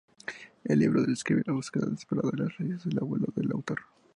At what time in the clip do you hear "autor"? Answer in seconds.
3.51-3.81